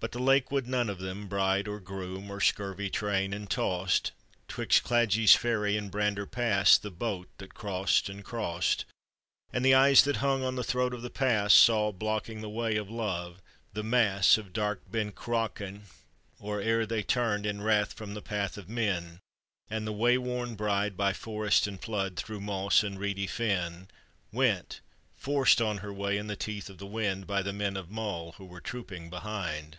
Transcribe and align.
But 0.00 0.12
the 0.12 0.18
lake 0.18 0.50
would 0.50 0.66
none 0.66 0.90
of 0.90 0.98
them, 0.98 1.28
bride 1.28 1.66
or 1.66 1.80
groom, 1.80 2.30
Or 2.30 2.38
scurvy 2.38 2.90
train, 2.90 3.32
and 3.32 3.48
tossed, 3.48 4.12
'Twixt 4.48 4.84
Cladich 4.84 5.38
ferry 5.38 5.78
and 5.78 5.90
Brander 5.90 6.26
Pass, 6.26 6.76
The 6.76 6.90
boat 6.90 7.30
that 7.38 7.54
crossed 7.54 8.10
and 8.10 8.22
crossed; 8.22 8.84
And 9.50 9.64
the 9.64 9.72
eyes 9.72 10.02
that 10.02 10.16
hung 10.16 10.44
on 10.44 10.56
the 10.56 10.62
throat 10.62 10.92
of 10.92 11.00
the 11.00 11.08
pass 11.08 11.54
Saw, 11.54 11.90
blocking 11.90 12.42
the 12.42 12.50
way 12.50 12.76
of 12.76 12.90
love, 12.90 13.40
the 13.72 13.82
muss 13.82 14.36
Of 14.36 14.52
dark 14.52 14.82
Ben 14.90 15.10
Cruachan, 15.10 15.84
or 16.38 16.60
ere 16.60 16.84
they 16.84 17.02
turned 17.02 17.46
In 17.46 17.62
wrath 17.62 17.94
from 17.94 18.12
the 18.12 18.20
path 18.20 18.58
of 18.58 18.68
men;' 18.68 19.20
And 19.70 19.86
the 19.86 19.90
way 19.92 20.18
worn 20.18 20.54
bride, 20.54 20.98
by 20.98 21.14
forest 21.14 21.66
and 21.66 21.80
flood, 21.80 22.16
Through 22.16 22.42
moss 22.42 22.82
and 22.82 22.98
reedy 22.98 23.26
fen, 23.26 23.88
Went, 24.30 24.82
forced 25.16 25.62
on 25.62 25.78
her 25.78 25.94
way 25.94 26.18
in 26.18 26.26
the 26.26 26.36
teeth 26.36 26.68
of 26.68 26.76
the 26.76 26.84
wind 26.86 27.26
By 27.26 27.40
the 27.40 27.54
men 27.54 27.74
of 27.74 27.88
Mull 27.90 28.32
who 28.32 28.44
were 28.44 28.60
trooping 28.60 29.08
behind. 29.08 29.78